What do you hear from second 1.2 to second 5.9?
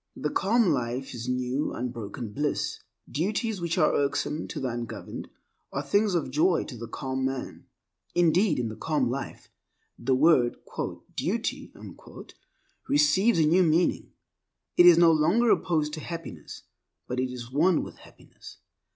new unbroken bliss. Duties which are irksome to the ungoverned are